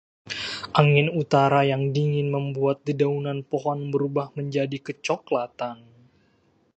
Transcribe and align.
Angin 0.79 1.07
utara 1.21 1.61
yang 1.71 1.83
dingin 1.95 2.27
membuat 2.35 2.77
dedaunan 2.87 3.39
pohon 3.51 3.79
berubah 3.93 4.27
menjadi 4.37 4.77
kecoklatan. 4.87 5.77